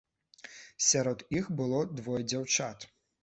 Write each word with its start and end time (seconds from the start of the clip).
Сярод 0.85 1.19
іх 1.39 1.51
было 1.61 1.83
двое 2.01 2.21
дзяўчат. 2.33 2.89